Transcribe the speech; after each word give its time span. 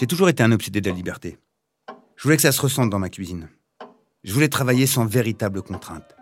J'ai 0.00 0.08
toujours 0.08 0.28
été 0.28 0.42
un 0.42 0.50
obsédé 0.50 0.80
de 0.80 0.90
la 0.90 0.96
liberté. 0.96 1.38
Je 2.16 2.24
voulais 2.24 2.34
que 2.34 2.42
ça 2.42 2.50
se 2.50 2.60
ressente 2.60 2.90
dans 2.90 2.98
ma 2.98 3.10
cuisine. 3.10 3.48
Je 4.24 4.32
voulais 4.32 4.48
travailler 4.48 4.86
sans 4.88 5.06
véritable 5.06 5.62
contrainte. 5.62 6.16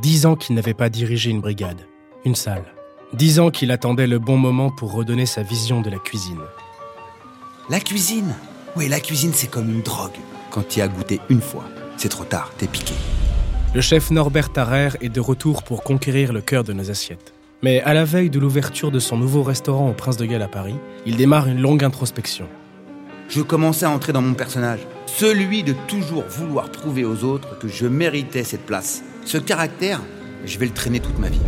Dix 0.00 0.24
ans 0.24 0.34
qu'il 0.34 0.54
n'avait 0.54 0.72
pas 0.72 0.88
dirigé 0.88 1.30
une 1.30 1.42
brigade, 1.42 1.86
une 2.24 2.34
salle. 2.34 2.64
Dix 3.12 3.38
ans 3.38 3.50
qu'il 3.50 3.70
attendait 3.70 4.06
le 4.06 4.18
bon 4.18 4.38
moment 4.38 4.70
pour 4.70 4.92
redonner 4.92 5.26
sa 5.26 5.42
vision 5.42 5.82
de 5.82 5.90
la 5.90 5.98
cuisine. 5.98 6.40
La 7.68 7.80
cuisine? 7.80 8.34
Oui, 8.76 8.88
la 8.88 9.00
cuisine, 9.00 9.32
c'est 9.34 9.50
comme 9.50 9.68
une 9.68 9.82
drogue. 9.82 10.16
Quand 10.50 10.66
tu 10.66 10.78
y 10.78 10.82
as 10.82 10.88
goûté 10.88 11.20
une 11.28 11.42
fois, 11.42 11.64
c'est 11.98 12.08
trop 12.08 12.24
tard, 12.24 12.50
t'es 12.56 12.66
piqué. 12.66 12.94
Le 13.74 13.82
chef 13.82 14.10
Norbert 14.10 14.54
Tarrer 14.54 14.90
est 15.02 15.10
de 15.10 15.20
retour 15.20 15.62
pour 15.64 15.82
conquérir 15.82 16.32
le 16.32 16.40
cœur 16.40 16.64
de 16.64 16.72
nos 16.72 16.90
assiettes. 16.90 17.34
Mais 17.62 17.82
à 17.82 17.92
la 17.92 18.06
veille 18.06 18.30
de 18.30 18.38
l'ouverture 18.38 18.90
de 18.90 18.98
son 18.98 19.18
nouveau 19.18 19.42
restaurant 19.42 19.90
au 19.90 19.92
Prince 19.92 20.16
de 20.16 20.24
Galles 20.24 20.40
à 20.40 20.48
Paris, 20.48 20.76
il 21.04 21.16
démarre 21.16 21.46
une 21.46 21.60
longue 21.60 21.84
introspection. 21.84 22.48
Je 23.28 23.42
commençais 23.42 23.84
à 23.84 23.90
entrer 23.90 24.14
dans 24.14 24.22
mon 24.22 24.32
personnage, 24.32 24.80
celui 25.04 25.62
de 25.62 25.74
toujours 25.86 26.24
vouloir 26.26 26.70
prouver 26.70 27.04
aux 27.04 27.22
autres 27.22 27.58
que 27.58 27.68
je 27.68 27.86
méritais 27.86 28.44
cette 28.44 28.64
place. 28.64 29.02
Ce 29.26 29.36
caractère, 29.36 30.00
je 30.46 30.58
vais 30.58 30.64
le 30.64 30.72
traîner 30.72 31.00
toute 31.00 31.18
ma 31.18 31.28
vie. 31.28 31.40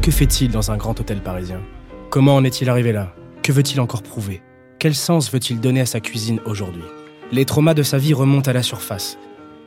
Que 0.00 0.10
fait-il 0.10 0.50
dans 0.50 0.70
un 0.70 0.78
grand 0.78 0.98
hôtel 0.98 1.20
parisien? 1.20 1.60
Comment 2.08 2.36
en 2.36 2.44
est-il 2.44 2.70
arrivé 2.70 2.92
là? 2.92 3.14
Que 3.42 3.52
veut-il 3.52 3.78
encore 3.80 4.02
prouver? 4.02 4.42
Quel 4.78 4.94
sens 4.94 5.30
veut-il 5.30 5.60
donner 5.60 5.82
à 5.82 5.86
sa 5.86 6.00
cuisine 6.00 6.40
aujourd'hui? 6.46 6.82
Les 7.30 7.44
traumas 7.44 7.74
de 7.74 7.82
sa 7.82 7.98
vie 7.98 8.14
remontent 8.14 8.50
à 8.50 8.54
la 8.54 8.62
surface. 8.62 9.18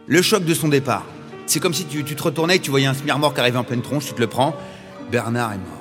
Le 0.08 0.24
choc 0.24 0.44
de 0.46 0.54
son 0.56 0.68
départ. 0.68 1.06
C'est 1.46 1.60
comme 1.60 1.74
si 1.76 1.86
tu, 1.86 2.04
tu 2.04 2.16
te 2.16 2.24
retournais 2.24 2.56
et 2.56 2.60
tu 2.60 2.72
voyais 2.72 2.88
un 2.88 2.96
smirmor 2.96 3.36
qui 3.36 3.40
arrivait 3.40 3.60
en 3.60 3.64
pleine 3.64 3.84
tronche, 3.84 4.08
tu 4.08 4.14
te 4.14 4.20
le 4.20 4.28
prends. 4.28 4.56
Bernard 5.12 5.54
est 5.54 5.58
mort. 5.58 5.75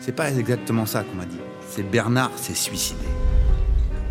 C'est 0.00 0.14
pas 0.14 0.30
exactement 0.30 0.86
ça 0.86 1.02
qu'on 1.02 1.16
m'a 1.16 1.24
dit. 1.24 1.38
C'est 1.68 1.82
Bernard 1.82 2.30
s'est 2.36 2.54
suicidé. 2.54 3.04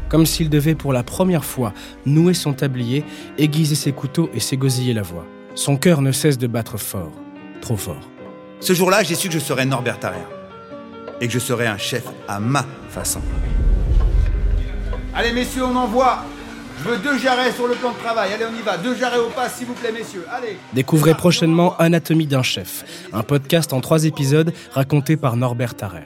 Comme 0.09 0.25
s'il 0.25 0.49
devait 0.49 0.75
pour 0.75 0.93
la 0.93 1.03
première 1.03 1.45
fois 1.45 1.73
nouer 2.05 2.33
son 2.33 2.53
tablier, 2.53 3.03
aiguiser 3.37 3.75
ses 3.75 3.91
couteaux 3.91 4.29
et 4.33 4.39
s'égosiller 4.39 4.93
la 4.93 5.01
voix. 5.01 5.25
Son 5.55 5.77
cœur 5.77 6.01
ne 6.01 6.11
cesse 6.11 6.37
de 6.37 6.47
battre 6.47 6.77
fort, 6.77 7.11
trop 7.61 7.77
fort. 7.77 8.09
Ce 8.59 8.73
jour-là, 8.73 9.03
j'ai 9.03 9.15
su 9.15 9.27
que 9.27 9.33
je 9.33 9.39
serais 9.39 9.65
Norbert 9.65 9.99
Tarrer. 9.99 10.17
Et 11.19 11.27
que 11.27 11.33
je 11.33 11.39
serais 11.39 11.67
un 11.67 11.77
chef 11.77 12.03
à 12.27 12.39
ma 12.39 12.65
façon. 12.89 13.21
Allez, 15.15 15.31
messieurs, 15.31 15.63
on 15.65 15.75
envoie 15.75 16.23
Je 16.79 16.89
veux 16.89 16.97
deux 16.97 17.17
jarrets 17.17 17.51
sur 17.51 17.67
le 17.67 17.75
plan 17.75 17.91
de 17.91 17.97
travail. 17.97 18.33
Allez, 18.33 18.45
on 18.45 18.55
y 18.57 18.61
va. 18.61 18.77
Deux 18.77 18.95
jarrets 18.95 19.17
au 19.17 19.29
pas, 19.29 19.49
s'il 19.49 19.67
vous 19.67 19.73
plaît, 19.73 19.91
messieurs. 19.91 20.25
Allez 20.31 20.57
Découvrez 20.73 21.15
prochainement 21.15 21.75
Anatomie 21.77 22.27
d'un 22.27 22.43
chef, 22.43 22.85
un 23.13 23.23
podcast 23.23 23.73
en 23.73 23.81
trois 23.81 24.05
épisodes 24.05 24.53
raconté 24.73 25.17
par 25.17 25.35
Norbert 25.37 25.75
Tarrer. 25.75 26.05